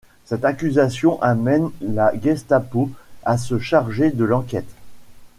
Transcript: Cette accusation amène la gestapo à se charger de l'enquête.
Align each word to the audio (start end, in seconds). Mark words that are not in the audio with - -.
Cette 0.25 0.45
accusation 0.45 1.21
amène 1.21 1.69
la 1.79 2.11
gestapo 2.19 2.89
à 3.23 3.37
se 3.37 3.59
charger 3.59 4.09
de 4.09 4.23
l'enquête. 4.25 4.67